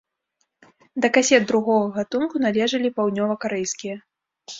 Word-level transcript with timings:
Да 1.03 1.07
касет 1.17 1.43
другога 1.51 1.85
гатунку 1.97 2.41
належалі 2.45 2.91
паўднёвакарэйскія. 3.01 3.95